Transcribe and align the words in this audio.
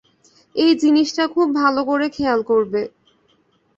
এই 0.55 0.71
জিনিসটা 0.75 1.23
খুব 1.27 1.47
ভালো 1.55 1.81
করে 1.85 2.07
খেয়াল 2.09 2.39
করবে। 2.43 2.81